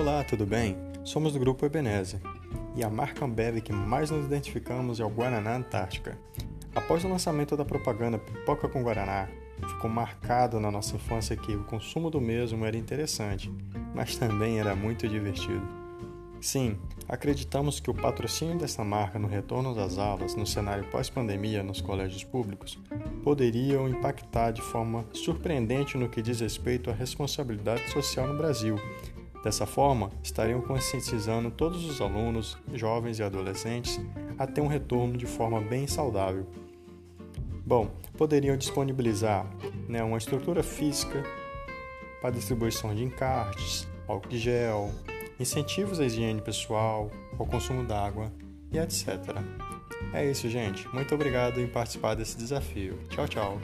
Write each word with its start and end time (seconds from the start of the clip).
Olá, 0.00 0.24
tudo 0.24 0.46
bem? 0.46 0.78
Somos 1.04 1.34
do 1.34 1.38
Grupo 1.38 1.66
Ebenezer 1.66 2.22
e 2.74 2.82
a 2.82 2.88
marca 2.88 3.22
Ambev 3.22 3.60
que 3.60 3.70
mais 3.70 4.10
nos 4.10 4.24
identificamos 4.24 4.98
é 4.98 5.04
o 5.04 5.10
Guaraná 5.10 5.54
Antártica. 5.54 6.18
Após 6.74 7.04
o 7.04 7.08
lançamento 7.08 7.54
da 7.54 7.66
propaganda 7.66 8.18
Pipoca 8.18 8.66
com 8.66 8.82
Guaraná, 8.82 9.28
ficou 9.58 9.90
marcado 9.90 10.58
na 10.58 10.70
nossa 10.70 10.96
infância 10.96 11.36
que 11.36 11.54
o 11.54 11.64
consumo 11.64 12.08
do 12.08 12.18
mesmo 12.18 12.64
era 12.64 12.78
interessante, 12.78 13.52
mas 13.94 14.16
também 14.16 14.58
era 14.58 14.74
muito 14.74 15.06
divertido. 15.06 15.68
Sim, 16.40 16.78
acreditamos 17.06 17.78
que 17.78 17.90
o 17.90 17.94
patrocínio 17.94 18.56
dessa 18.56 18.82
marca 18.82 19.18
no 19.18 19.28
retorno 19.28 19.74
das 19.74 19.98
aulas 19.98 20.34
no 20.34 20.46
cenário 20.46 20.88
pós-pandemia 20.90 21.62
nos 21.62 21.82
colégios 21.82 22.24
públicos 22.24 22.78
poderiam 23.22 23.86
impactar 23.86 24.50
de 24.50 24.62
forma 24.62 25.04
surpreendente 25.12 25.98
no 25.98 26.08
que 26.08 26.22
diz 26.22 26.40
respeito 26.40 26.88
à 26.88 26.94
responsabilidade 26.94 27.90
social 27.90 28.26
no 28.26 28.38
Brasil 28.38 28.80
Dessa 29.42 29.66
forma, 29.66 30.10
estariam 30.22 30.60
conscientizando 30.60 31.50
todos 31.50 31.84
os 31.84 32.00
alunos, 32.00 32.58
jovens 32.74 33.18
e 33.18 33.22
adolescentes 33.22 33.98
a 34.38 34.46
ter 34.46 34.60
um 34.60 34.66
retorno 34.66 35.16
de 35.16 35.26
forma 35.26 35.60
bem 35.60 35.86
saudável. 35.86 36.46
Bom, 37.64 37.90
poderiam 38.16 38.56
disponibilizar 38.56 39.46
né, 39.88 40.02
uma 40.02 40.18
estrutura 40.18 40.62
física 40.62 41.22
para 42.20 42.30
distribuição 42.30 42.94
de 42.94 43.02
encartes, 43.02 43.88
álcool 44.06 44.36
gel, 44.36 44.90
incentivos 45.38 46.00
à 46.00 46.04
higiene 46.04 46.42
pessoal, 46.42 47.10
ao 47.38 47.46
consumo 47.46 47.84
d'água 47.84 48.30
e 48.72 48.78
etc. 48.78 49.08
É 50.12 50.28
isso, 50.28 50.48
gente. 50.48 50.86
Muito 50.88 51.14
obrigado 51.14 51.60
em 51.60 51.66
participar 51.66 52.14
desse 52.14 52.36
desafio. 52.36 52.98
Tchau, 53.08 53.28
tchau. 53.28 53.58